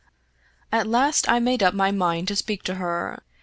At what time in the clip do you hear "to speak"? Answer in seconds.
2.29-2.63